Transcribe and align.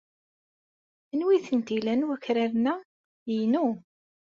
Anwa 1.13 1.31
ay 1.33 1.41
ten-ilan 1.47 2.01
wakraren-a? 2.07 2.73
Inu. 3.41 3.65